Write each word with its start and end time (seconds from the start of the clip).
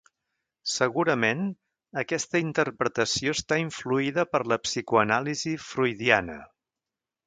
Segurament, 0.75 1.43
aquesta 2.03 2.41
interpretació 2.47 3.37
està 3.39 3.61
influïda 3.67 4.29
per 4.35 4.45
la 4.55 4.61
psicoanàlisi 4.67 5.59
freudiana. 5.71 6.45